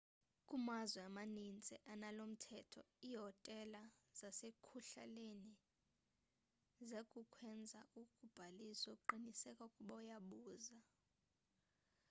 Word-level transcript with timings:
kumazwe 0.47 0.99
amanintsi 1.09 1.73
analomthetho 1.93 2.81
iihotela 3.07 3.81
zasekuhlaleni 4.19 5.53
ziyakwenza 6.87 7.79
ubhaliso 8.23 8.91
qiniseka 9.07 9.61
ukuba 9.69 9.93
uyabuza 10.01 10.77